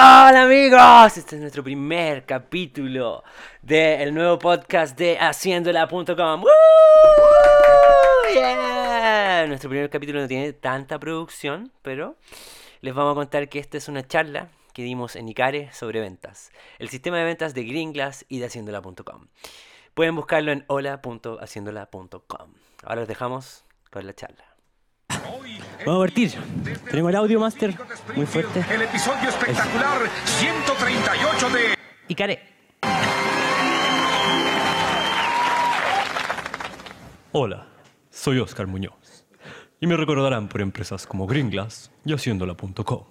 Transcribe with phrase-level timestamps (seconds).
[0.00, 3.24] Hola amigos, este es nuestro primer capítulo
[3.62, 6.44] del nuevo podcast de haciéndola.com.
[8.32, 9.46] Yeah.
[9.48, 12.14] Nuestro primer capítulo no tiene tanta producción, pero
[12.80, 16.52] les vamos a contar que esta es una charla que dimos en Icare sobre ventas,
[16.78, 19.26] el sistema de ventas de Gringlas y de haciéndola.com.
[19.94, 22.52] Pueden buscarlo en hola.haciéndola.com.
[22.84, 24.47] Ahora los dejamos con la charla.
[25.88, 26.32] Vamos a partir.
[26.90, 27.74] Tenemos el audio master
[28.14, 28.64] muy fuerte.
[28.70, 32.42] El episodio espectacular 138 de Icare.
[37.32, 37.66] Hola,
[38.10, 39.24] soy Oscar Muñoz
[39.80, 43.04] y me recordarán por empresas como Gringlas y Haciéndola.com.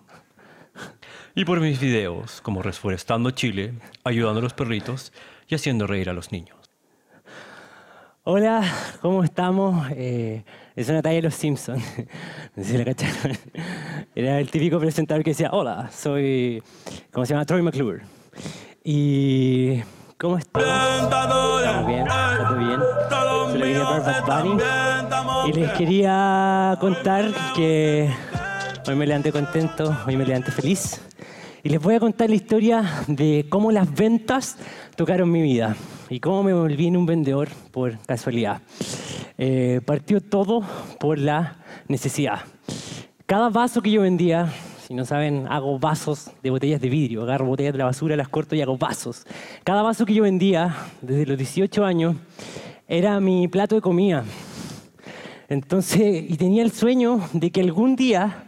[1.36, 3.74] Y por mis videos como Reforestando Chile,
[4.04, 5.14] ayudando a los perritos
[5.48, 6.57] y haciendo reír a los niños.
[8.30, 8.62] Hola,
[9.02, 9.88] ¿cómo estamos?
[9.92, 10.44] Eh,
[10.76, 11.82] es una talla de los Simpsons.
[12.58, 13.38] No sé si la cacharon.
[14.16, 16.62] Era el típico presentador que decía, hola, soy,
[17.14, 17.46] ¿cómo se llama?
[17.46, 18.02] Troy McClure.
[18.84, 19.82] Y...
[20.18, 20.68] ¿Cómo estamos?
[20.68, 22.02] ¿Estamos bien?
[22.02, 22.82] ¿Está todo bien?
[23.62, 25.50] Soy la Bunny.
[25.50, 28.10] Y les quería contar que
[28.90, 31.00] hoy me levanté contento, hoy me levanté feliz.
[31.64, 34.58] Y les voy a contar la historia de cómo las ventas
[34.98, 35.78] tocaron mi vida
[36.10, 38.62] y cómo me volví en un vendedor por casualidad.
[39.38, 40.64] Eh, partió todo
[41.00, 42.42] por la necesidad.
[43.26, 44.52] Cada vaso que yo vendía,
[44.88, 48.30] si no saben, hago vasos de botellas de vidrio, agarro botellas de la basura, las
[48.30, 49.26] corto y hago vasos.
[49.64, 52.16] Cada vaso que yo vendía, desde los 18 años,
[52.88, 54.24] era mi plato de comida.
[55.50, 58.46] Entonces, y tenía el sueño de que algún día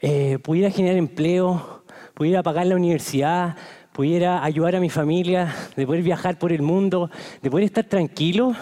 [0.00, 3.56] eh, pudiera generar empleo, pudiera pagar la universidad,
[3.92, 7.10] pudiera ayudar a mi familia, de poder viajar por el mundo,
[7.42, 8.54] de poder estar tranquilo,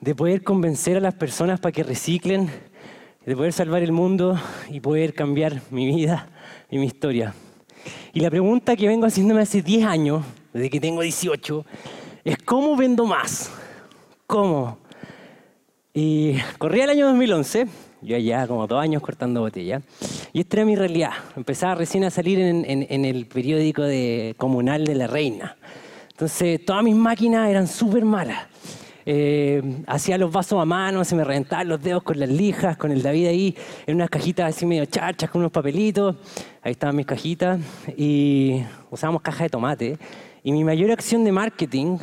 [0.00, 2.50] de poder convencer a las personas para que reciclen,
[3.26, 6.28] de poder salvar el mundo y poder cambiar mi vida
[6.70, 7.34] y mi historia.
[8.12, 11.64] Y la pregunta que vengo haciéndome hace 10 años, desde que tengo 18,
[12.24, 13.50] es ¿cómo vendo más?
[14.26, 14.78] ¿Cómo?
[15.92, 17.66] Y corría el año 2011,
[18.02, 19.82] yo allá como dos años cortando botella,
[20.32, 21.12] y esta era mi realidad.
[21.36, 25.56] Empezaba recién a salir en, en- en el periódico de, comunal de La Reina.
[26.10, 28.46] Entonces todas mis máquinas eran súper malas.
[29.10, 32.90] Eh, hacía los vasos a mano, se me reventaban los dedos con las lijas, con
[32.92, 33.56] el David ahí,
[33.86, 36.14] en unas cajitas así medio charchas, con unos papelitos.
[36.62, 37.58] Ahí estaban mis cajitas.
[37.96, 39.98] Y usábamos cajas de tomate.
[40.42, 41.96] Y mi mayor acción de marketing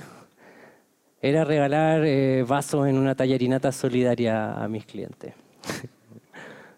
[1.21, 5.33] era regalar eh, vasos en una tallarinata solidaria a mis clientes.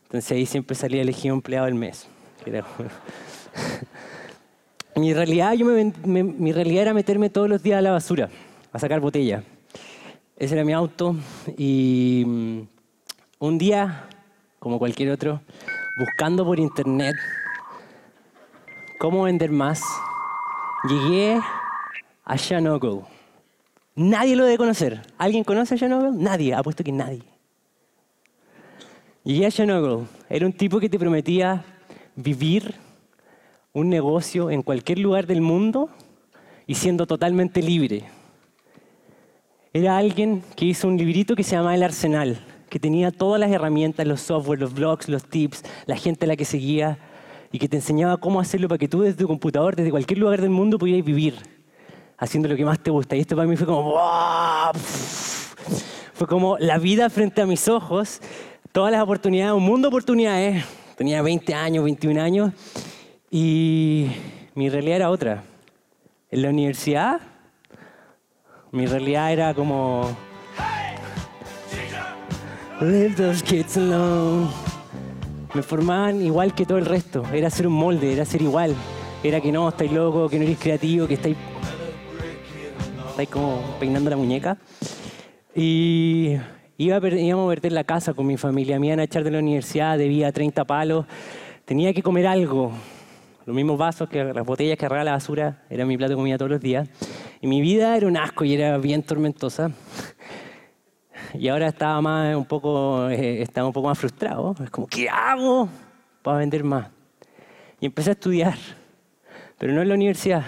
[0.07, 2.07] Entonces ahí siempre salía elegido empleado del mes.
[4.95, 8.29] mi, realidad, yo me me- mi realidad era meterme todos los días a la basura,
[8.71, 9.43] a sacar botella.
[10.37, 11.15] Ese era mi auto.
[11.57, 12.59] Y mm,
[13.39, 14.07] un día,
[14.59, 15.41] como cualquier otro,
[15.99, 17.15] buscando por internet
[18.99, 19.81] cómo vender más,
[20.87, 21.39] llegué
[22.23, 23.07] a Shanogo.
[23.95, 25.01] Nadie lo debe conocer.
[25.17, 26.11] ¿Alguien conoce a Shanogo?
[26.11, 27.23] Nadie, apuesto que nadie.
[29.29, 30.07] A Shanogo.
[30.29, 31.65] Era un tipo que te prometía
[32.15, 32.75] vivir
[33.73, 35.89] un negocio en cualquier lugar del mundo
[36.65, 38.05] y siendo totalmente libre.
[39.73, 42.39] Era alguien que hizo un librito que se llamaba El Arsenal,
[42.69, 46.37] que tenía todas las herramientas, los software, los blogs, los tips, la gente a la
[46.37, 46.97] que seguía
[47.51, 50.39] y que te enseñaba cómo hacerlo para que tú desde tu computador, desde cualquier lugar
[50.39, 51.35] del mundo, pudieras vivir
[52.17, 53.17] haciendo lo que más te gusta.
[53.17, 53.93] Y esto para mí fue como.
[56.13, 58.21] Fue como la vida frente a mis ojos,
[58.77, 60.63] todas las oportunidades, un mundo de oportunidades.
[60.95, 62.53] Tenía 20 años, 21 años
[63.31, 64.05] y
[64.53, 65.43] mi realidad era otra.
[66.29, 67.19] En la universidad,
[68.71, 70.15] mi realidad era como...
[72.79, 74.47] Leave those kids alone.
[75.55, 77.23] Me formaban igual que todo el resto.
[77.33, 78.75] Era ser un molde, era ser igual.
[79.23, 81.35] Era que no, estáis loco, que no eres creativo, que estáis,
[83.09, 84.55] estáis como peinando la muñeca.
[85.55, 86.35] Y
[86.77, 88.79] iba a per- íbamos a perder la casa con mi familia.
[88.79, 91.05] Me iban a echar de la universidad, debía 30 palos.
[91.65, 92.71] Tenía que comer algo.
[93.45, 96.37] Los mismos vasos, que las botellas que agarraba la basura, era mi plato de comida
[96.37, 96.89] todos los días.
[97.41, 99.71] Y mi vida era un asco y era bien tormentosa.
[101.33, 104.55] Y ahora estaba más un poco, eh, estaba un poco más frustrado.
[104.63, 105.69] Es como, ¿qué hago
[106.21, 106.87] para vender más?
[107.79, 108.55] Y empecé a estudiar,
[109.57, 110.43] pero no en la universidad.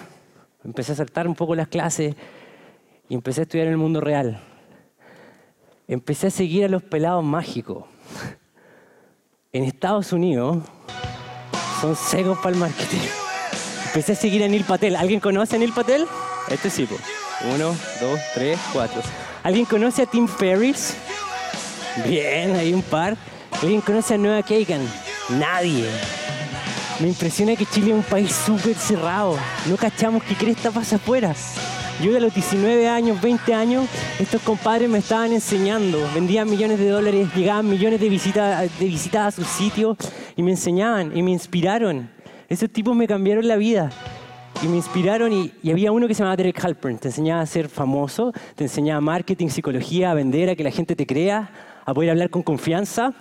[0.63, 2.15] Empecé a saltar un poco las clases
[3.07, 4.39] y empecé a estudiar en el mundo real.
[5.89, 7.83] Empecé a seguir a los pelados mágicos.
[9.51, 10.59] En Estados Unidos
[11.81, 13.00] son secos para el marketing.
[13.88, 14.95] Empecé a seguir a Neil Patel.
[14.95, 16.06] ¿Alguien conoce a Neil Patel?
[16.47, 16.95] Este sí, po.
[17.56, 19.01] Uno, dos, tres, cuatro.
[19.41, 20.94] ¿Alguien conoce a Tim Ferriss?
[22.06, 23.18] Bien, hay un par.
[23.59, 24.88] ¿Alguien conoce a Noah Kagan?
[25.39, 25.89] Nadie.
[27.00, 29.39] Me impresiona que Chile es un país súper cerrado.
[29.65, 31.33] No cachamos qué cresta pasa afuera.
[32.01, 33.85] Yo de los 19 años, 20 años,
[34.19, 35.99] estos compadres me estaban enseñando.
[36.15, 39.97] Vendían millones de dólares, llegaban millones de visitas, de visitas a sus sitios
[40.37, 42.09] y me enseñaban y me inspiraron.
[42.47, 43.89] Esos tipos me cambiaron la vida
[44.63, 46.99] y me inspiraron y, y había uno que se llamaba Derek Halpern.
[46.99, 50.95] Te enseñaba a ser famoso, te enseñaba marketing, psicología, a vender, a que la gente
[50.95, 51.51] te crea,
[51.85, 53.13] a poder hablar con confianza.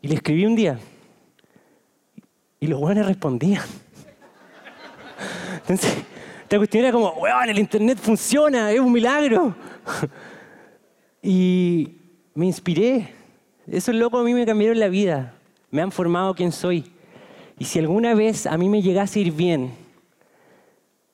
[0.00, 0.78] Y le escribí un día.
[2.60, 3.64] Y los buenos respondían.
[5.62, 5.96] Entonces,
[6.48, 9.54] esta cuestión era como, weón, el internet funciona, es un milagro.
[11.22, 11.96] Y
[12.32, 13.12] me inspiré.
[13.66, 15.34] Esos locos a mí me cambiaron la vida.
[15.70, 16.90] Me han formado quien soy.
[17.58, 19.72] Y si alguna vez a mí me llegase a ir bien,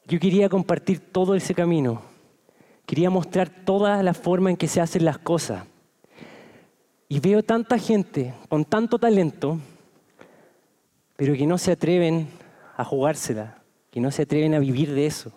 [0.06, 2.00] yo quería compartir todo ese camino.
[2.86, 5.64] Quería mostrar toda la forma en que se hacen las cosas.
[7.08, 9.58] Y veo tanta gente con tanto talento,
[11.16, 12.28] pero que no se atreven
[12.76, 13.63] a jugársela,
[13.94, 15.31] que no se atreven a vivir de eso.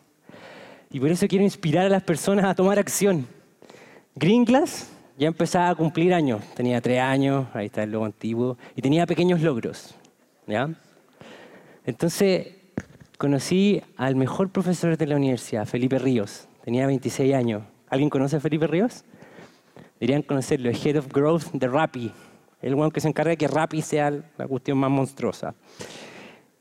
[0.89, 3.27] Y por eso quiero inspirar a las personas a tomar acción.
[4.15, 6.41] Green Glass ya empezaba a cumplir años.
[6.55, 9.93] Tenía tres años, ahí está el logo antiguo, y tenía pequeños logros.
[10.47, 10.71] ¿ya?
[11.85, 12.47] Entonces
[13.19, 16.47] conocí al mejor profesor de la universidad, Felipe Ríos.
[16.65, 17.61] Tenía 26 años.
[17.89, 19.03] ¿Alguien conoce a Felipe Ríos?
[19.99, 22.11] Deberían conocerlo, es Head of Growth de Rappi.
[22.63, 25.53] El one que se encarga de que Rappi sea la cuestión más monstruosa.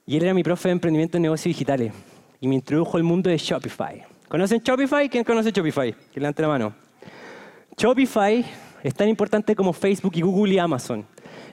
[0.08, 1.92] Y él era mi profe de emprendimiento en negocios digitales
[2.40, 4.04] y me introdujo al mundo de Shopify.
[4.28, 5.08] ¿Conocen Shopify?
[5.08, 5.92] ¿Quién conoce Shopify?
[6.12, 6.74] Que levante la mano.
[7.76, 8.44] Shopify
[8.84, 11.04] es tan importante como Facebook y Google y Amazon.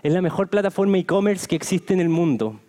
[0.03, 2.59] Es la mejor plataforma e-commerce que existe en el mundo.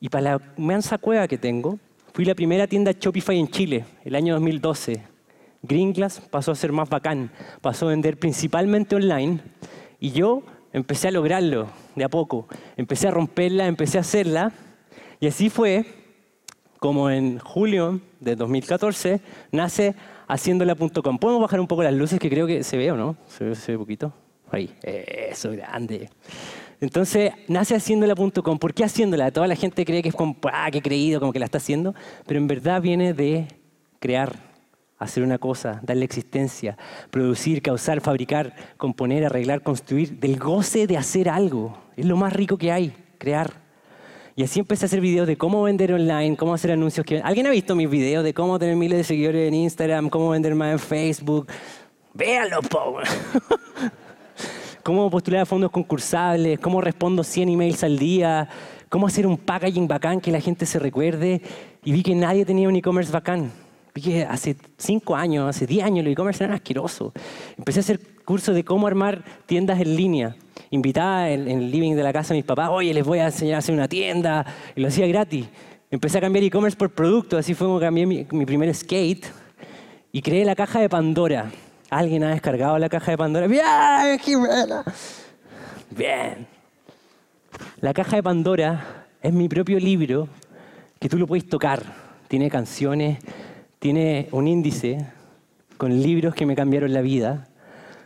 [0.00, 1.78] Y para la mansa cueva que tengo,
[2.12, 5.02] fui la primera tienda Shopify en Chile, el año 2012.
[5.62, 7.30] Greenglass pasó a ser más bacán,
[7.62, 9.40] pasó a vender principalmente online
[9.98, 10.42] y yo
[10.74, 12.48] empecé a lograrlo de a poco.
[12.76, 14.52] Empecé a romperla, empecé a hacerla
[15.20, 15.84] y así fue
[16.78, 19.20] como en julio de 2014
[19.52, 19.94] nace
[20.28, 21.18] haciéndola.com.
[21.18, 23.16] ¿Podemos bajar un poco las luces que creo que se ve o no?
[23.26, 24.12] Se ve, se ve poquito.
[24.50, 26.10] Ahí, eso grande.
[26.80, 28.58] Entonces, nace haciéndola.com.
[28.58, 29.30] ¿Por qué haciéndola?
[29.30, 31.94] Toda la gente cree que es como, ah, qué creído, como que la está haciendo,
[32.26, 33.48] pero en verdad viene de
[33.98, 34.36] crear,
[34.98, 36.76] hacer una cosa, darle existencia,
[37.10, 41.78] producir, causar, fabricar, componer, arreglar, construir, del goce de hacer algo.
[41.96, 43.63] Es lo más rico que hay, crear.
[44.36, 47.06] Y así empecé a hacer videos de cómo vender online, cómo hacer anuncios.
[47.06, 47.20] Que...
[47.20, 50.56] ¿Alguien ha visto mis videos de cómo tener miles de seguidores en Instagram, cómo vender
[50.56, 51.46] más en Facebook?
[52.14, 52.98] Véanlo, po.
[54.82, 58.48] cómo postular a fondos concursables, cómo respondo 100 emails al día,
[58.88, 61.40] cómo hacer un packaging bacán que la gente se recuerde.
[61.84, 63.52] Y vi que nadie tenía un e-commerce bacán.
[63.94, 67.12] Vi que hace 5 años, hace 10 años, el e-commerce era asqueroso.
[67.56, 70.36] Empecé a hacer cursos de cómo armar tiendas en línea
[70.74, 73.26] invitaba en, en, el living de la casa a mis papás, oye, les voy a
[73.26, 74.44] enseñar a hacer una tienda,
[74.74, 75.46] y lo hacía gratis.
[75.90, 79.24] Empecé a cambiar e-commerce por producto, así fue como cambié mi, mi, primer skate
[80.10, 81.50] y creé la caja de Pandora.
[81.88, 83.46] ¿Alguien ha descargado la caja de Pandora?
[83.46, 84.82] ¡Bien, Jimena!
[85.90, 86.46] Bien.
[87.80, 90.28] La caja de Pandora es mi propio libro
[90.98, 91.82] que tú lo puedes tocar.
[92.26, 93.18] Tiene canciones,
[93.78, 95.06] tiene un índice
[95.76, 97.46] con libros que me cambiaron la vida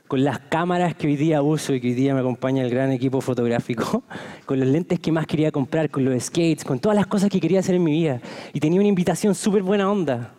[0.09, 2.91] con las cámaras que hoy día uso y que hoy día me acompaña el gran
[2.91, 4.03] equipo fotográfico,
[4.47, 7.39] con los lentes que más quería comprar, con los skates, con todas las cosas que
[7.39, 8.21] quería hacer en mi vida.
[8.55, 10.33] Y tenía una invitación súper buena onda.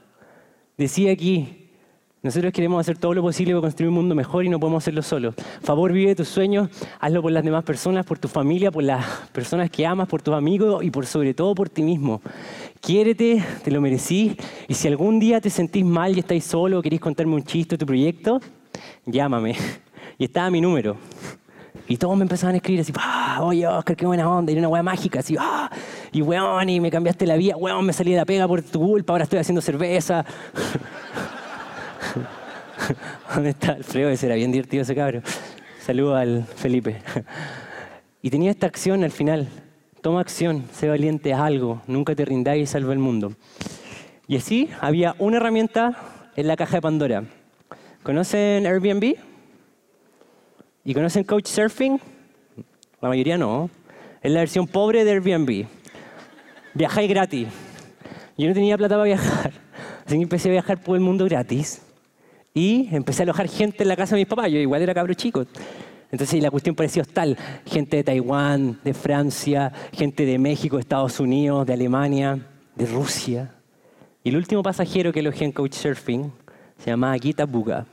[0.75, 1.69] Decía aquí,
[2.23, 5.03] nosotros queremos hacer todo lo posible para construir un mundo mejor y no podemos hacerlo
[5.03, 5.35] solos.
[5.61, 9.69] Favor, vive tus sueños, hazlo por las demás personas, por tu familia, por las personas
[9.69, 12.21] que amas, por tus amigos y por sobre todo por ti mismo.
[12.81, 14.35] Quiérete, te lo merecí.
[14.67, 17.77] Y si algún día te sentís mal y estáis solo, queréis contarme un chiste de
[17.77, 18.41] tu proyecto,
[19.05, 19.55] llámame.
[20.17, 20.97] Y estaba mi número.
[21.87, 24.67] Y todos me empezaban a escribir así, ah, oye Oscar, qué buena onda, y una
[24.67, 25.71] weá mágica, así, ah,
[26.11, 28.79] y weón, y me cambiaste la vida, weón, me salí de la pega por tu
[28.79, 30.23] culpa, ahora estoy haciendo cerveza.
[33.33, 34.09] ¿Dónde está Alfredo?
[34.09, 35.23] Ese era bien divertido ese cabrón.
[35.79, 37.01] Saludo al Felipe.
[38.21, 39.47] Y tenía esta acción al final.
[40.01, 43.33] Toma acción, sé valiente, haz algo, nunca te rindáis y salva el mundo.
[44.27, 45.97] Y así había una herramienta
[46.35, 47.23] en la caja de Pandora.
[48.09, 49.17] ¿Conocen Airbnb?
[50.83, 51.99] ¿Y conocen Couchsurfing?
[53.01, 53.69] La mayoría no.
[54.23, 55.67] Es la versión pobre de Airbnb.
[56.73, 57.49] Viajáis gratis.
[58.35, 59.51] Yo no tenía plata para viajar.
[60.07, 61.83] Así que empecé a viajar por el mundo gratis.
[62.55, 64.51] Y empecé a alojar gente en la casa de mis papás.
[64.51, 65.45] Yo igual era cabro chico.
[66.11, 67.37] Entonces la cuestión parecía hostal.
[67.67, 72.39] Gente de Taiwán, de Francia, gente de México, de Estados Unidos, de Alemania,
[72.73, 73.53] de Rusia.
[74.23, 76.31] Y el último pasajero que alojé en Couchsurfing
[76.79, 77.85] se llamaba Gita Buga.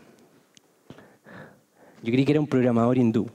[2.07, 3.27] Yo creí que era un programador hindú,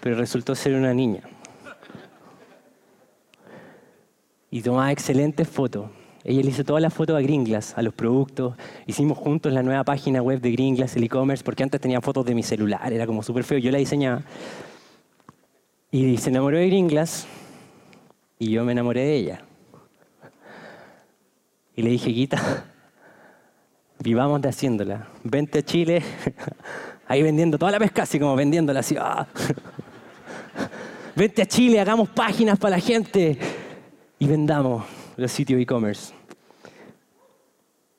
[0.00, 1.20] pero resultó ser una niña.
[4.50, 5.90] y tomaba excelentes fotos.
[6.24, 8.54] Ella le hizo todas las fotos a Gringlas, a los productos.
[8.86, 12.34] Hicimos juntos la nueva página web de Gringlas, el e-commerce, porque antes tenía fotos de
[12.34, 13.58] mi celular, era como súper feo.
[13.58, 14.22] Yo la diseñaba.
[15.90, 17.26] Y se enamoró de Gringlas
[18.38, 19.44] y yo me enamoré de ella.
[21.76, 22.64] Y le dije, Guita,
[24.00, 25.08] vivamos de haciéndola.
[25.24, 26.02] Vente a Chile,
[27.10, 28.94] ahí vendiendo toda la pesca, así como vendiéndola así.
[28.96, 29.26] ah.
[31.16, 33.36] Vente a Chile, hagamos páginas para la gente
[34.16, 34.84] y vendamos
[35.16, 36.14] los sitios e-commerce.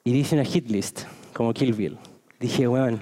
[0.06, 1.02] Y hice una hit list,
[1.34, 1.98] como Killville.
[2.40, 3.00] Dije, bueno,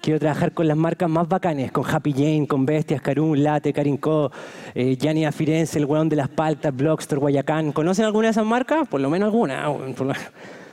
[0.00, 4.32] quiero trabajar con las marcas más bacanes, con Happy Jane, con Bestias, Carun, Late, Carinco,
[4.74, 7.72] eh, Gianni Firenze, el weón de las paltas, Blockstore, Guayacán.
[7.72, 8.88] ¿Conocen alguna de esas marcas?
[8.88, 9.68] Por lo menos alguna.
[9.68, 10.06] weón, por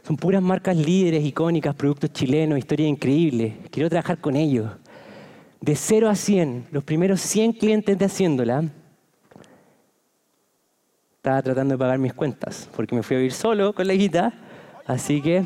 [0.07, 3.57] Son puras marcas líderes, icónicas, productos chilenos, historia increíble.
[3.69, 4.71] Quiero trabajar con ellos.
[5.59, 8.63] De 0 a 100, los primeros 100 clientes de Haciéndola,
[11.17, 14.31] estaba tratando de pagar mis cuentas, porque me fui a vivir solo con la guita,
[14.85, 15.43] así que,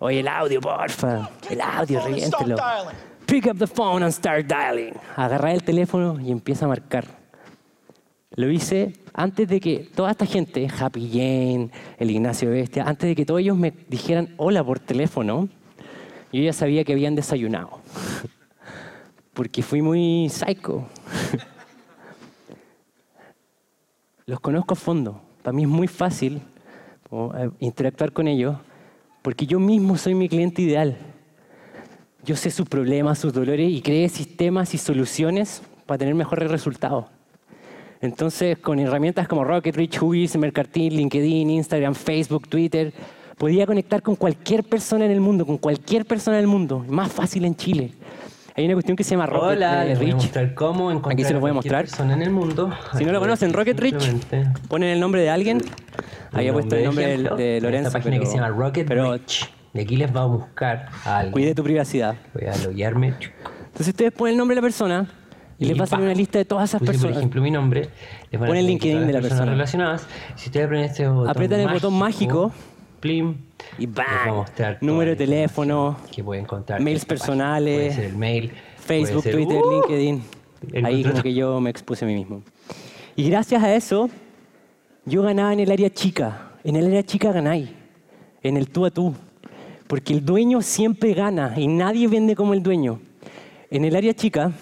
[0.00, 2.56] oye, el audio, porfa, el audio, reviéntelo.
[3.24, 4.94] Pick up the phone and start dialing.
[5.14, 7.04] Agarré el teléfono y empieza a marcar.
[8.36, 13.16] Lo hice antes de que toda esta gente, Happy Jane, el Ignacio Bestia, antes de
[13.16, 15.48] que todos ellos me dijeran hola por teléfono,
[16.32, 17.80] yo ya sabía que habían desayunado.
[19.32, 20.86] Porque fui muy psycho.
[24.26, 25.22] Los conozco a fondo.
[25.42, 26.42] Para mí es muy fácil
[27.10, 28.56] eh, interactuar con ellos
[29.22, 30.96] porque yo mismo soy mi cliente ideal.
[32.22, 37.15] Yo sé sus problemas, sus dolores y creé sistemas y soluciones para tener mejores resultados.
[38.00, 42.92] Entonces, con herramientas como Rocket, Rich, Whois, Mercartil, LinkedIn, Instagram, Facebook, Twitter,
[43.38, 46.84] podía conectar con cualquier persona en el mundo, con cualquier persona del mundo.
[46.88, 47.92] Más fácil en Chile.
[48.54, 50.22] Hay una cuestión que se llama Rocket Hola, eh, les voy a Rich.
[50.24, 51.84] mostrar cómo encontrar Aquí se los voy a mostrar.
[51.84, 52.70] persona en el mundo.
[52.96, 54.12] Si no lo conocen, Rocket Rich,
[54.68, 55.60] ponen el nombre de alguien.
[56.32, 57.88] Había puesto el nombre de, de en Lorenzo.
[57.88, 59.50] Esta página pero, que se llama Rocket pero Rich.
[59.74, 61.32] De aquí les va a buscar a alguien.
[61.32, 62.14] cuide tu privacidad.
[62.32, 63.08] Voy a loguearme.
[63.08, 65.06] Entonces ustedes ponen el nombre de la persona
[65.58, 67.12] y, les va a salir una lista de todas esas personas.
[67.14, 67.88] Por ejemplo, mi nombre.
[68.30, 69.50] Les van a Pon el salir LinkedIn de la persona.
[69.52, 70.06] relacionadas.
[70.34, 72.52] Si ustedes aprenden este botón Apretan el botón mágico.
[73.00, 73.36] Plim.
[73.78, 74.34] Y les va a ¡bang!
[74.36, 76.78] mostrar Número de teléfono, que pueden encontrar.
[76.78, 78.52] en mails personales, Puede ser el mail.
[78.78, 79.70] Facebook, ser- Twitter, ¡Uh!
[79.88, 80.22] LinkedIn.
[80.84, 82.42] Ahí como que yo me expuse a mí mismo.
[83.14, 84.08] Y gracias a eso,
[85.04, 86.50] yo ganaba en el área chica.
[86.64, 87.68] En el área chica ganáis.
[88.42, 89.14] En el tú a tú.
[89.86, 92.98] Porque el dueño siempre gana y nadie vende como el dueño.
[93.70, 94.52] En el área chica,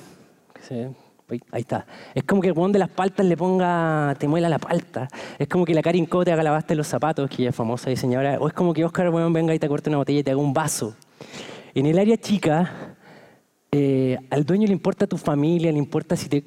[1.30, 1.86] uy, ahí está.
[2.14, 5.08] Es como que el hueón de las paltas le ponga, te muela la palta.
[5.38, 7.56] Es como que la Karin Co te haga la basta los zapatos, que ella es
[7.56, 8.38] famosa diseñadora.
[8.40, 10.40] O es como que Oscar weón, venga y te corte una botella y te haga
[10.40, 10.94] un vaso.
[11.74, 12.96] En el área chica,
[13.72, 16.44] eh, al dueño le importa tu familia, le importa si te,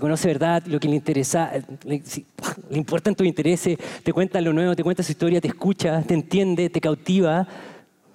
[0.00, 1.52] conoce verdad, lo que le interesa,
[1.84, 2.26] le, si-
[2.70, 6.14] le importan tus intereses, te cuenta lo nuevo, te cuenta su historia, te escucha, te
[6.14, 7.46] entiende, te cautiva,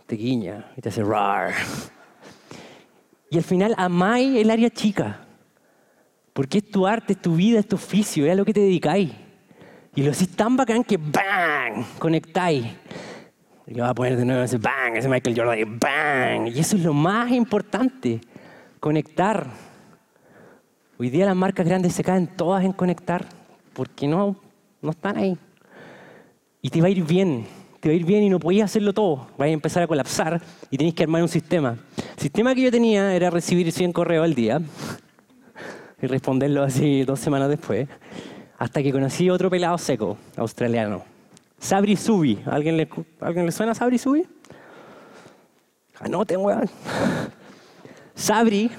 [0.06, 1.54] te guiña y te hace rar.
[3.30, 5.22] Y al final amáis el área chica,
[6.34, 8.60] porque es tu arte, es tu vida, es tu oficio, es a lo que te
[8.60, 9.12] dedicáis.
[9.96, 11.86] Y lo hacís tan bacán que ¡bang!
[11.98, 12.66] conectáis.
[13.68, 16.48] Y va a poner de nuevo ese bang, ese Michael Jordan, bang.
[16.48, 18.22] Y eso es lo más importante,
[18.80, 19.48] conectar.
[20.98, 23.26] Hoy día las marcas grandes se caen todas en conectar,
[23.74, 24.36] porque no,
[24.82, 25.38] no están ahí.
[26.62, 27.46] Y te va a ir bien,
[27.80, 29.28] te va a ir bien y no podías hacerlo todo.
[29.38, 31.78] Vais a empezar a colapsar y tenéis que armar un sistema.
[32.16, 34.62] El sistema que yo tenía era recibir 100 correos al día
[36.02, 37.90] y responderlo así dos semanas después,
[38.58, 41.04] hasta que conocí otro pelado seco, australiano.
[41.60, 42.40] Sabri Subi.
[42.46, 42.88] ¿Alguien le,
[43.20, 44.26] ¿Alguien le suena a Sabri Subi?
[46.00, 46.70] Anoten, weón.
[48.16, 48.72] Sabri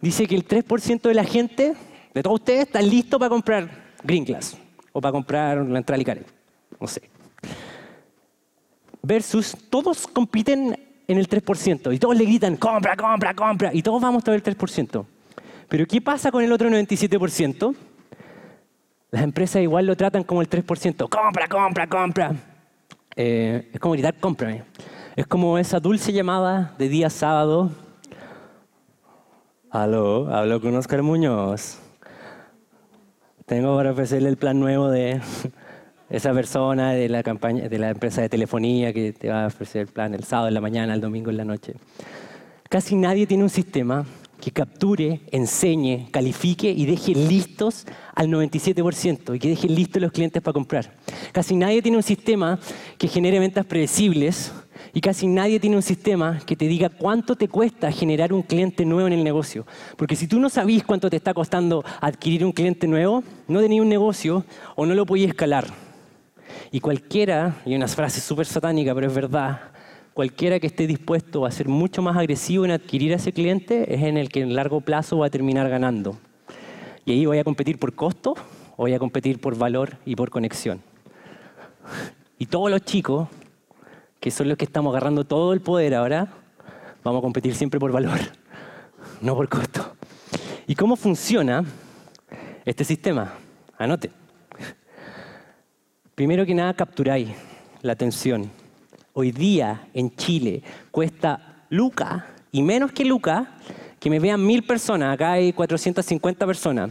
[0.00, 1.74] dice que el 3% de la gente,
[2.14, 3.68] de todos ustedes, está listo para comprar
[4.02, 4.56] Green Glass
[4.92, 6.02] o para comprar la entrada.
[6.80, 7.02] No sé.
[9.02, 14.00] Versus todos compiten en el 3% y todos le gritan, compra, compra, compra, y todos
[14.00, 15.06] vamos a el 3%.
[15.68, 17.74] Pero ¿qué pasa con el otro 97%?
[19.10, 21.08] Las empresas igual lo tratan como el 3%.
[21.08, 22.32] Compra, compra, compra.
[23.16, 24.64] Eh, es como gritar, cómprame.
[25.16, 27.70] Es como esa dulce llamada de día sábado.
[29.70, 31.78] Aló, hablo con Oscar Muñoz.
[33.46, 35.22] Tengo para ofrecerle el plan nuevo de
[36.10, 39.82] esa persona de la campaña, de la empresa de telefonía que te va a ofrecer
[39.82, 41.74] el plan el sábado en la mañana, el domingo en la noche.
[42.68, 44.04] Casi nadie tiene un sistema
[44.40, 50.40] que capture, enseñe, califique y deje listos al 97% y que deje listos los clientes
[50.42, 50.92] para comprar.
[51.32, 52.58] Casi nadie tiene un sistema
[52.96, 54.52] que genere ventas predecibles
[54.94, 58.84] y casi nadie tiene un sistema que te diga cuánto te cuesta generar un cliente
[58.84, 59.66] nuevo en el negocio.
[59.96, 63.82] Porque si tú no sabís cuánto te está costando adquirir un cliente nuevo, no tenías
[63.82, 64.44] un negocio
[64.76, 65.87] o no lo podías escalar.
[66.70, 69.60] Y cualquiera, y una frase súper satánica, pero es verdad,
[70.14, 74.02] cualquiera que esté dispuesto a ser mucho más agresivo en adquirir a ese cliente es
[74.02, 76.18] en el que en largo plazo va a terminar ganando.
[77.04, 78.34] Y ahí voy a competir por costo
[78.78, 80.80] voy a competir por valor y por conexión.
[82.38, 83.28] Y todos los chicos,
[84.20, 86.28] que son los que estamos agarrando todo el poder ahora,
[87.02, 88.18] vamos a competir siempre por valor,
[89.20, 89.94] no por costo.
[90.68, 91.64] ¿Y cómo funciona
[92.64, 93.34] este sistema?
[93.76, 94.10] Anote.
[96.18, 97.28] Primero que nada, capturáis
[97.80, 98.50] la atención.
[99.12, 103.56] Hoy día en Chile cuesta Luca y menos que Luca
[104.00, 105.14] que me vean mil personas.
[105.14, 106.90] Acá hay 450 personas.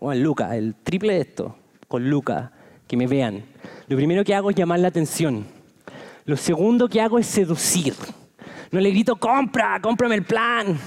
[0.00, 1.54] Bueno, Luca, el triple de esto,
[1.88, 2.52] con Luca,
[2.86, 3.44] que me vean.
[3.86, 5.44] Lo primero que hago es llamar la atención.
[6.24, 7.92] Lo segundo que hago es seducir.
[8.70, 10.78] No le grito, compra, cómprame el plan.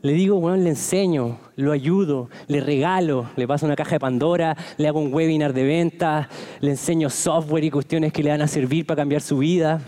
[0.00, 4.56] Le digo, bueno, le enseño, lo ayudo, le regalo, le paso una caja de Pandora,
[4.76, 6.28] le hago un webinar de ventas,
[6.60, 9.80] le enseño software y cuestiones que le van a servir para cambiar su vida.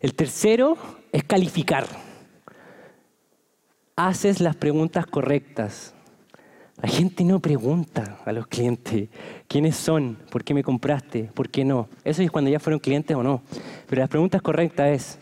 [0.00, 0.78] El tercero
[1.10, 1.84] es calificar.
[3.96, 5.94] Haces las preguntas correctas.
[6.80, 9.08] La gente no pregunta a los clientes
[9.48, 11.88] quiénes son, por qué me compraste, por qué no.
[12.04, 13.42] Eso es cuando ya fueron clientes o no.
[13.88, 15.18] Pero las preguntas correctas es,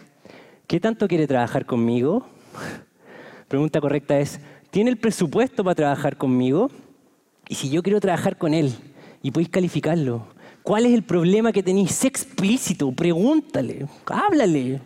[0.67, 2.27] ¿qué tanto quiere trabajar conmigo?
[3.49, 4.39] Pregunta correcta es,
[4.77, 6.71] ¿tiene el presupuesto para trabajar conmigo?
[7.49, 8.75] Y si yo quiero trabajar con él
[9.23, 10.27] y podéis calificarlo,
[10.63, 11.93] ¿cuál es el problema que tenéis?
[11.93, 14.83] Sé explícito, pregúntale, háblale.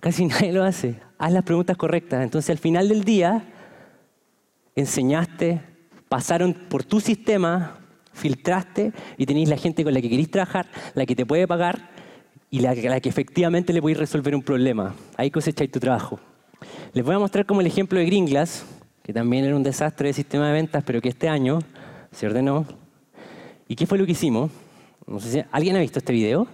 [0.00, 0.98] Casi nadie lo hace.
[1.16, 2.24] Haz las preguntas correctas.
[2.24, 3.44] Entonces al final del día
[4.74, 5.62] enseñaste,
[6.08, 7.78] pasaron por tu sistema,
[8.12, 11.88] filtraste y tenéis la gente con la que queréis trabajar, la que te puede pagar
[12.50, 14.92] y la, la que efectivamente le podéis resolver un problema.
[15.16, 16.18] Ahí cosecháis tu trabajo.
[16.94, 18.66] Les voy a mostrar como el ejemplo de Gringlas,
[19.08, 21.60] que también era un desastre de sistema de ventas, pero que este año
[22.12, 22.66] se ordenó.
[23.66, 24.50] ¿Y qué fue lo que hicimos?
[25.06, 26.46] No sé si alguien ha visto este video.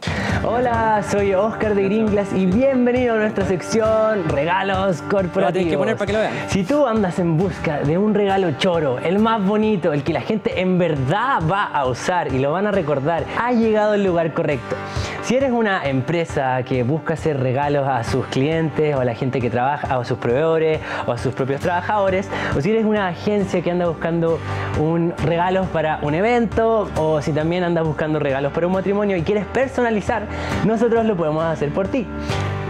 [0.46, 5.52] Hola, soy Oscar de Gringlas y bienvenido a nuestra sección Regalos Corporativos.
[5.52, 6.32] tienes que poner para que lo vean.
[6.48, 10.20] Si tú andas en busca de un regalo choro, el más bonito, el que la
[10.20, 14.32] gente en verdad va a usar y lo van a recordar, ha llegado al lugar
[14.32, 14.76] correcto.
[15.24, 19.40] Si eres una empresa que busca hacer regalos a sus clientes o a la gente
[19.40, 23.08] que trabaja, o a sus proveedores o a sus propios trabajadores, o si eres una
[23.08, 24.38] agencia que anda buscando
[24.78, 29.22] un regalos para un evento, o si también andas buscando regalos para un matrimonio y
[29.22, 30.26] quieres personalizar,
[30.66, 32.06] nosotros lo podemos hacer por ti.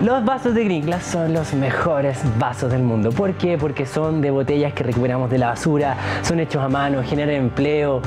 [0.02, 3.10] Los vasos de Gringlas son los mejores vasos del mundo.
[3.10, 3.56] ¿Por qué?
[3.56, 8.02] Porque son de botellas que recuperamos de la basura, son hechos a mano, generan empleo,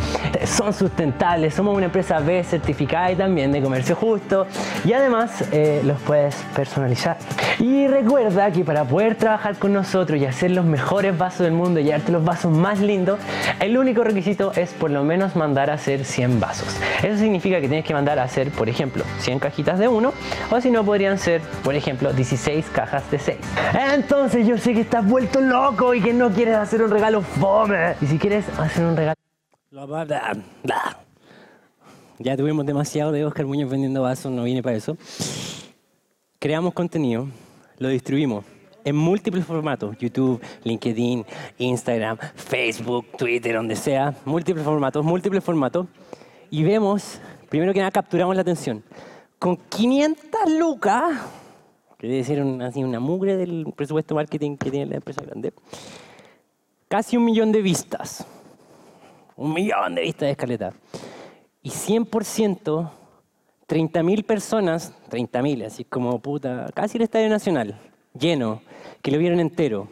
[0.46, 4.46] son sustentables, somos una empresa B certificada y también de comercio justo
[4.84, 7.18] y además eh, los puedes personalizar.
[7.60, 11.80] Y recuerda que para poder trabajar con nosotros y hacer los mejores vasos del mundo
[11.80, 13.18] y darte los vasos más lindos,
[13.60, 16.68] el único requisito es por lo menos mandar a hacer 100 vasos.
[17.02, 20.14] Eso significa que tienes que mandar a hacer, por ejemplo, 100 cajitas de uno
[20.52, 23.38] o si no podrían ser, por ejemplo, 16 cajas de 6.
[23.94, 27.96] Entonces yo sé que estás vuelto loco y que no quieres hacer un regalo fome.
[28.02, 29.16] Y si quieres hacer un regalo...
[32.20, 34.98] Ya tuvimos demasiado de Oscar Muñoz vendiendo vasos, no vine para eso.
[36.40, 37.28] Creamos contenido,
[37.78, 38.44] lo distribuimos
[38.88, 41.26] en múltiples formatos, YouTube, LinkedIn,
[41.58, 45.88] Instagram, Facebook, Twitter, donde sea, múltiples formatos, múltiples formatos,
[46.50, 48.82] y vemos, primero que nada, capturamos la atención.
[49.40, 51.20] Con 500 lucas,
[51.98, 55.54] que debe ser una mugre del presupuesto marketing que tiene la empresa grande,
[56.88, 58.26] casi un millón de vistas.
[59.36, 60.74] Un millón de vistas de escaleta.
[61.62, 62.92] Y 100%,
[63.68, 67.80] 30.000 personas, 30.000, así como puta, casi el Estadio Nacional,
[68.18, 68.62] lleno,
[69.02, 69.90] que lo vieron entero.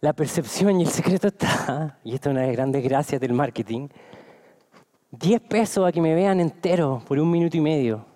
[0.00, 3.32] La percepción y el secreto está, y esta es una de las grandes gracias del
[3.32, 3.88] marketing,
[5.12, 8.11] 10 pesos a que me vean entero por un minuto y medio.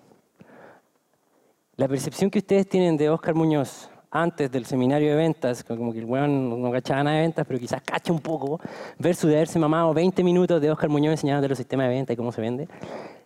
[1.77, 5.99] La percepción que ustedes tienen de Oscar Muñoz antes del seminario de ventas, como que
[5.99, 8.59] el weón no cachaba nada de ventas, pero quizás cacha un poco,
[8.97, 12.15] versus de haberse mamado 20 minutos de Oscar Muñoz enseñándote los sistemas de venta y
[12.15, 12.67] cómo se vende,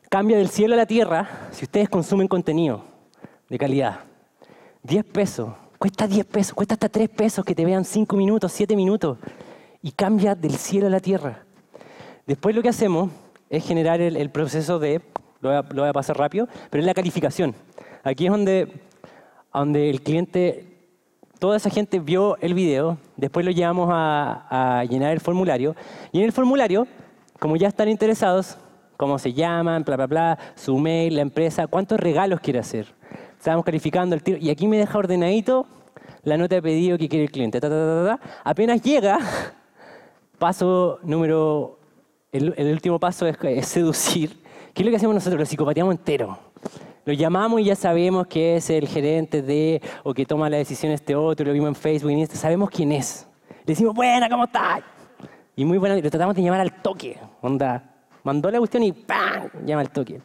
[0.09, 2.83] cambia del cielo a la tierra si ustedes consumen contenido
[3.47, 4.01] de calidad.
[4.83, 8.75] 10 pesos, cuesta 10 pesos, cuesta hasta 3 pesos que te vean 5 minutos, 7
[8.75, 9.17] minutos,
[9.81, 11.45] y cambia del cielo a la tierra.
[12.27, 13.11] Después lo que hacemos
[13.49, 15.01] es generar el, proceso de,
[15.39, 17.55] lo voy, a, lo voy a pasar rápido, pero es la calificación.
[18.03, 18.81] Aquí es donde,
[19.53, 20.65] donde el cliente,
[21.39, 25.75] toda esa gente vio el video, después lo llevamos a, llenar el formulario,
[26.11, 26.87] y en el formulario,
[27.39, 28.57] como ya están interesados,
[28.97, 32.87] cómo se llaman, bla, bla, bla, su mail, la empresa, cuántos regalos quiere hacer.
[33.37, 35.65] Estamos calificando el tiro, y aquí me deja ordenadito
[36.23, 37.59] la nota de pedido que quiere el cliente.
[37.59, 38.19] Ta, ta, ta.
[38.43, 39.19] Apenas llega,
[40.39, 41.79] paso número
[42.31, 44.41] el, último paso es, es seducir
[44.73, 45.39] ¿Qué es lo que hacemos nosotros?
[45.39, 46.37] Lo psicopateamos entero.
[47.05, 50.91] Lo llamamos y ya sabemos que es el gerente de, o que toma la decisión
[50.91, 53.27] este otro, lo vimos en Facebook, en Insta, sabemos quién es.
[53.65, 54.81] Le decimos, buena, ¿cómo estás?
[55.55, 57.17] Y muy buena, y lo tratamos de llamar al toque.
[57.41, 57.83] Onda,
[58.23, 59.49] mandó la cuestión y ¡pam!
[59.65, 60.21] llama al toque.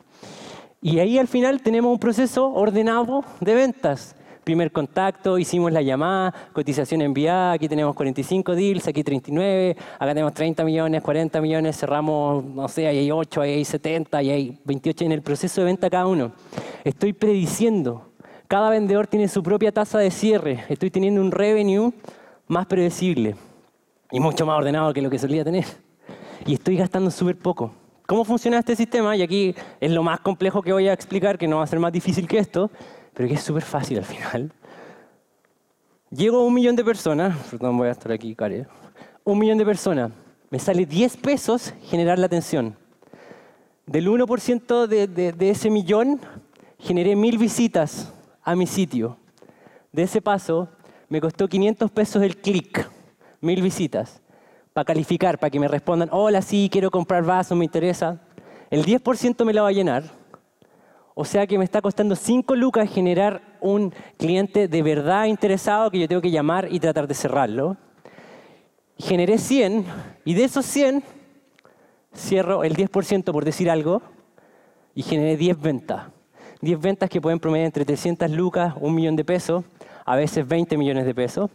[0.83, 4.16] Y ahí al final tenemos un proceso ordenado de ventas.
[4.47, 10.33] Primer contacto, hicimos la llamada, cotización enviada, aquí tenemos 45 deals, aquí 39, acá tenemos
[10.35, 14.59] 30 millones, 40 millones, cerramos, no sé, ahí hay 8, ahí hay 70, ahí hay
[14.65, 16.31] 28 en el proceso de venta cada uno.
[16.85, 18.13] Estoy prediciendo,
[18.47, 21.93] cada vendedor tiene su propia tasa de cierre, estoy teniendo un revenue
[22.47, 23.35] más predecible
[24.13, 25.65] y mucho más ordenado que lo que solía tener.
[26.47, 27.73] Y estoy gastando súper poco.
[28.07, 29.17] ¿Cómo funciona este sistema?
[29.17, 31.81] Y aquí es lo más complejo que voy a explicar, que no va a ser
[31.81, 32.71] más difícil que esto,
[33.17, 34.53] pero que es súper fácil al final.
[36.11, 38.67] Llego a un millón de personas, perdón, voy a estar aquí, Care.
[39.25, 40.13] Un millón de personas.
[40.51, 42.77] Me sale 10 pesos generar la atención.
[43.87, 46.21] Del 1% de, de, de ese millón,
[46.79, 49.17] generé mil visitas a mi sitio.
[49.93, 50.69] De ese paso,
[51.09, 52.87] me costó 500 pesos el clic,
[53.41, 54.21] mil visitas,
[54.75, 58.21] para calificar, para que me respondan, hola, sí, quiero comprar vasos, me interesa.
[58.69, 60.05] El 10% me la va a llenar
[61.19, 65.99] o sea que me está costando 5 lucas generar un cliente de verdad interesado que
[65.99, 67.79] yo tengo que llamar y tratar de cerrarlo.
[68.99, 69.87] Generé 100
[70.27, 71.03] y de esos 100
[72.15, 74.03] cierro el 10% por decir algo
[74.95, 76.03] y generé 10 ventas.
[76.61, 79.65] 10 ventas que pueden promediar entre 300 lucas, un millón de pesos,
[80.05, 81.51] a veces 20 millones de pesos.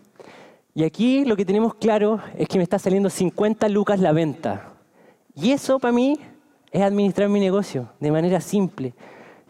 [0.74, 4.74] Y aquí lo que tenemos claro es que me está saliendo 50 lucas la venta.
[5.36, 6.18] Y eso para mí
[6.72, 8.96] es administrar mi negocio de manera simple.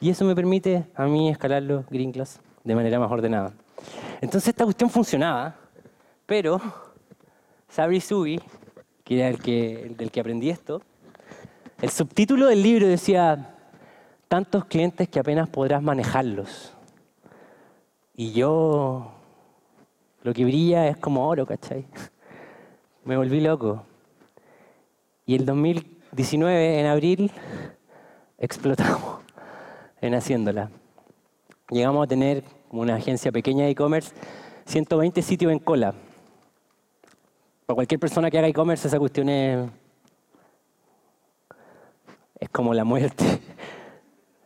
[0.01, 3.53] Y eso me permite a mí escalarlo Green Class de manera más ordenada.
[4.19, 5.55] Entonces esta cuestión funcionaba,
[6.25, 6.59] pero
[7.69, 8.41] Sabri Subi,
[9.03, 10.81] que era el, que, el del que aprendí esto,
[11.79, 13.55] el subtítulo del libro decía,
[14.27, 16.73] tantos clientes que apenas podrás manejarlos.
[18.15, 19.11] Y yo,
[20.23, 21.85] lo que brilla es como oro, ¿cachai?
[23.05, 23.83] Me volví loco.
[25.27, 27.31] Y el 2019, en abril,
[28.39, 29.21] explotamos
[30.01, 30.69] en haciéndola.
[31.69, 34.13] Llegamos a tener, una agencia pequeña de e-commerce,
[34.65, 35.93] 120 sitios en cola.
[37.65, 39.69] Para cualquier persona que haga e-commerce, esa cuestión es,
[42.39, 43.23] es como la muerte.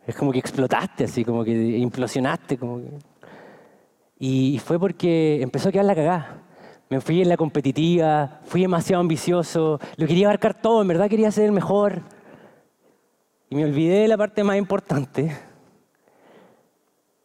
[0.06, 2.56] Es como que explotaste, así, como que implosionaste.
[2.56, 2.80] Como
[4.20, 6.44] Y fue porque empezó a quedar la cagada.
[6.88, 11.32] Me fui en la competitiva, fui demasiado ambicioso, lo quería abarcar todo, en verdad quería
[11.32, 12.02] ser el mejor.
[13.48, 15.36] Y me olvidé de la parte más importante.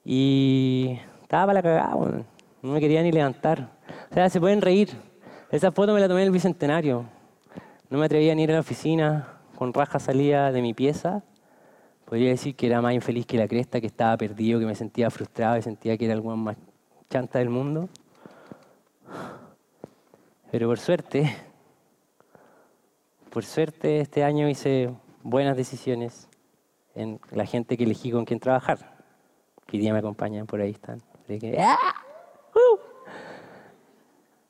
[0.06, 2.24] Y estaba para la cagada,
[2.62, 3.72] no me quería ni levantar.
[4.12, 4.90] O sea, se pueden reír.
[5.52, 7.06] Esa foto me la tomé en el bicentenario.
[7.90, 11.24] No me atrevía ni ir a la oficina, con raja salía de mi pieza.
[12.06, 15.10] Podría decir que era más infeliz que la cresta, que estaba perdido, que me sentía
[15.10, 16.58] frustrado y sentía que era el más
[17.10, 17.90] chanta del mundo.
[20.52, 21.36] Pero por suerte,
[23.30, 24.90] por suerte este año hice
[25.24, 26.30] buenas decisiones
[26.96, 28.98] en la gente que elegí con quien trabajar.
[29.66, 31.02] Que día me acompañan, por ahí están.
[31.60, 31.78] ¡ah!
[32.54, 32.78] ¡Uh!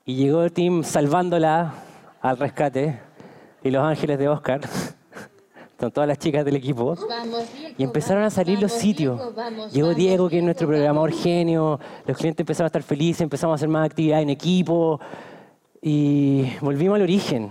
[0.04, 1.74] Y llegó el team salvándola
[2.20, 2.98] al rescate
[3.62, 4.60] y los ángeles de Oscar.
[5.78, 6.96] Son todas las chicas del equipo.
[7.76, 9.20] y empezaron a salir los sitios.
[9.72, 11.80] Llegó Diego, que es nuestro programador genio.
[12.06, 15.00] Los clientes empezaron a estar felices, empezamos a hacer más actividad en equipo.
[15.80, 17.50] Y volvimos al origen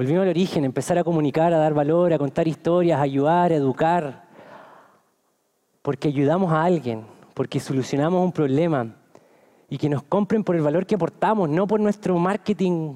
[0.00, 3.56] Volvimos al origen, empezar a comunicar, a dar valor, a contar historias, a ayudar, a
[3.56, 4.24] educar.
[5.82, 8.96] Porque ayudamos a alguien, porque solucionamos un problema.
[9.68, 12.94] Y que nos compren por el valor que aportamos, no por nuestro marketing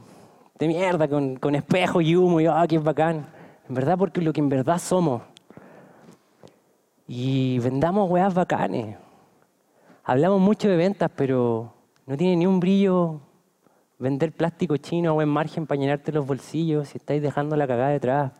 [0.58, 3.26] de mierda, con, con espejo y humo, y ah, qué bacán.
[3.68, 5.20] En verdad, porque lo que en verdad somos.
[7.06, 8.96] Y vendamos weas bacanes.
[10.04, 11.70] Hablamos mucho de ventas, pero
[12.06, 13.20] no tiene ni un brillo
[14.04, 17.88] vender plástico chino a buen margen para llenarte los bolsillos si estáis dejando la cagada
[17.88, 18.32] detrás.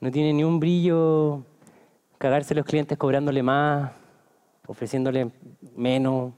[0.00, 1.44] No tiene ni un brillo
[2.16, 3.92] cagarse los clientes cobrándole más,
[4.66, 5.32] ofreciéndole
[5.76, 6.32] menos.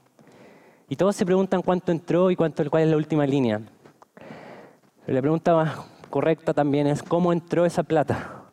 [0.89, 3.61] Y todos se preguntan cuánto entró y cuánto, cuál es la última línea.
[5.05, 5.77] Pero la pregunta más
[6.09, 8.43] correcta también es cómo entró esa plata.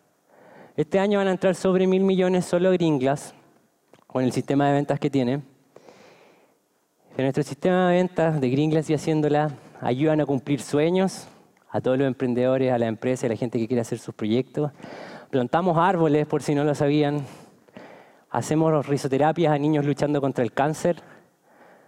[0.76, 3.34] Este año van a entrar sobre mil millones solo Gringlas,
[4.06, 5.32] con el sistema de ventas que tiene.
[7.16, 9.50] En nuestro sistema de ventas de Gringlas y haciéndola
[9.80, 11.26] ayudan a cumplir sueños
[11.70, 14.72] a todos los emprendedores, a la empresa, a la gente que quiere hacer sus proyectos.
[15.30, 17.24] Plantamos árboles, por si no lo sabían.
[18.30, 20.96] Hacemos risoterapias a niños luchando contra el cáncer.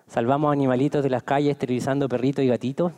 [0.07, 2.92] Salvamos animalitos de las calles, esterilizando perritos y gatitos.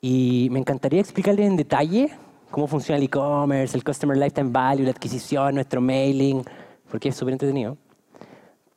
[0.00, 2.10] Y me encantaría explicarles en detalle
[2.50, 6.44] cómo funciona el e-commerce, el customer lifetime value, la adquisición, nuestro mailing,
[6.88, 7.76] porque es súper entretenido.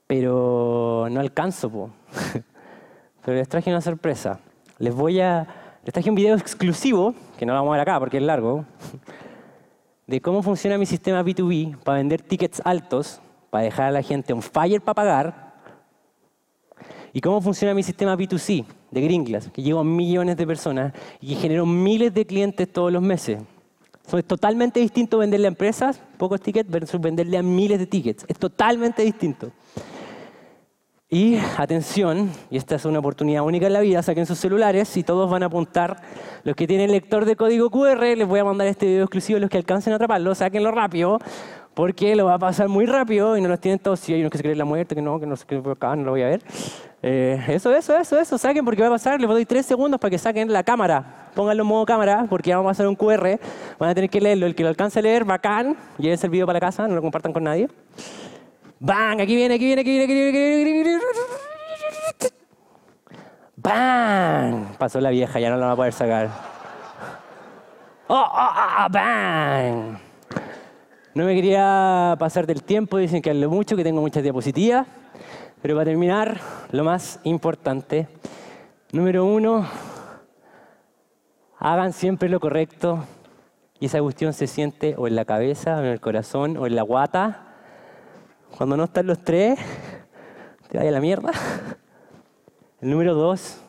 [0.08, 1.92] Pero no alcanzo, po.
[3.24, 4.40] Pero les traje una sorpresa.
[4.82, 5.48] Les voy a...
[5.86, 8.66] Les traje un video exclusivo, que no lo vamos a ver acá porque es largo,
[10.08, 14.34] de cómo funciona mi sistema B2B para vender tickets altos, para dejar a la gente
[14.34, 15.54] on fire para pagar,
[17.14, 21.28] y cómo funciona mi sistema B2C de Gringlas, que llevo a millones de personas y
[21.28, 23.40] que genero miles de clientes todos los meses.
[24.12, 28.26] es totalmente distinto venderle a empresas pocos tickets versus venderle a miles de tickets.
[28.28, 29.52] Es totalmente distinto.
[31.14, 35.04] Y atención, y esta es una oportunidad única en la vida, saquen sus celulares y
[35.04, 35.98] todos van a apuntar.
[36.46, 39.50] Los que tienen lector de código QR, les voy a mandar este video exclusivo, los
[39.50, 41.20] que alcancen a atraparlo, sáquenlo rápido,
[41.74, 44.00] porque lo va a pasar muy rápido y no los tienen todos.
[44.00, 45.98] Si hay unos que se creen la muerte, que no, que no se creen acá,
[45.98, 46.42] no lo voy a ver.
[47.04, 50.12] Eh, eso, eso, eso, eso, saquen porque va a pasar, les doy tres segundos para
[50.12, 51.30] que saquen la cámara.
[51.36, 53.38] Pónganlo en modo cámara porque vamos a hacer un QR,
[53.78, 54.46] van a tener que leerlo.
[54.46, 57.02] El que lo alcance a leer, bacán, llévense el video para la casa, no lo
[57.02, 57.68] compartan con nadie.
[58.84, 59.22] ¡Bang!
[59.22, 61.00] Aquí viene, aquí viene, aquí viene, aquí viene, aquí viene.
[63.56, 64.76] ¡Bang!
[64.80, 66.32] Pasó la vieja, ya no la va a poder sacar.
[68.08, 70.00] ¡Oh, oh, oh, oh bang!
[71.14, 74.88] No me quería pasar del tiempo, dicen que hablo mucho, que tengo muchas diapositivas.
[75.62, 76.40] Pero para terminar,
[76.72, 78.08] lo más importante,
[78.92, 79.64] número uno,
[81.60, 83.06] hagan siempre lo correcto
[83.80, 86.76] y esa cuestión se siente o en la cabeza, o en el corazón, o en
[86.76, 87.51] la guata.
[88.58, 89.60] Cuando no están los tres,
[90.70, 91.32] te vaya a la mierda.
[92.82, 93.62] El número dos,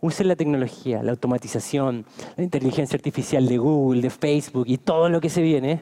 [0.00, 2.04] usen la tecnología, la automatización,
[2.36, 5.80] la inteligencia artificial de Google, de Facebook y todo lo que se viene,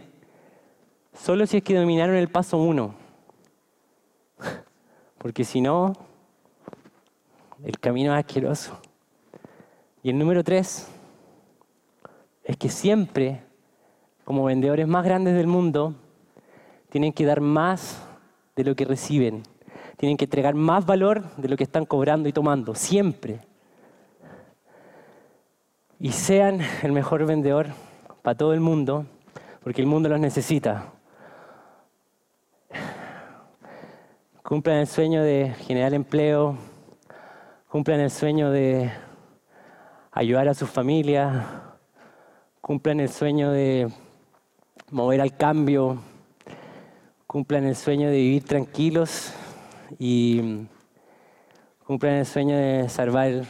[1.14, 3.06] solo si es que dominaron el paso uno
[5.26, 5.92] porque si no,
[7.64, 8.78] el camino es asqueroso.
[10.00, 10.88] Y el número tres
[12.44, 13.42] es que siempre,
[14.24, 15.96] como vendedores más grandes del mundo,
[16.90, 18.05] tienen que dar más
[18.56, 19.42] de lo que reciben.
[19.96, 23.40] Tienen que entregar más valor de lo que están cobrando y tomando, siempre.
[26.00, 27.68] Y sean el mejor vendedor
[28.22, 29.06] para todo el mundo,
[29.62, 30.92] porque el mundo los necesita.
[34.46, 36.56] cumplan el sueño de generar empleo,
[37.68, 38.92] cumplan el sueño de
[40.12, 41.44] ayudar a sus familias,
[42.60, 43.88] cumplan el sueño de
[44.92, 45.98] mover al cambio,
[47.36, 49.34] cumplan el sueño de vivir tranquilos
[49.98, 50.66] y
[51.86, 53.44] cumplan el sueño de salvar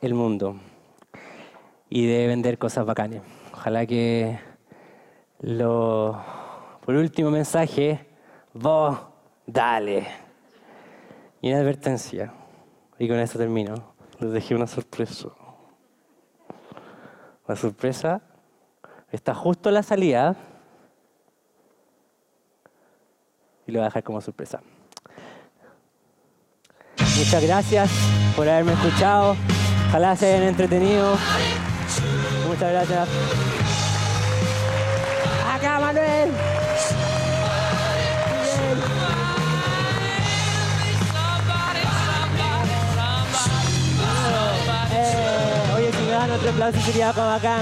[0.00, 0.60] el mundo
[1.90, 3.22] y de vender cosas bacanas.
[3.52, 4.38] Ojalá que
[5.40, 6.22] lo,
[6.86, 8.06] por último mensaje,
[8.54, 8.96] vos
[9.44, 10.06] dale.
[11.40, 12.32] Y una advertencia,
[12.96, 13.74] y con esto termino,
[14.20, 15.30] les dejé una sorpresa.
[17.48, 18.22] La sorpresa
[19.10, 20.36] está justo a la salida
[23.66, 24.60] y lo voy a dejar como sorpresa.
[27.16, 27.90] Muchas gracias
[28.36, 29.36] por haberme escuchado.
[29.88, 31.16] Ojalá se hayan entretenido.
[32.48, 33.08] Muchas gracias.
[35.54, 36.30] Acá, Manuel.
[46.34, 47.58] otro aplauso sería como acá.